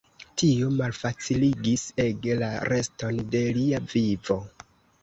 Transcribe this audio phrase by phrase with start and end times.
[0.41, 4.43] Tio malfaciligis ege la reston de lia vivo.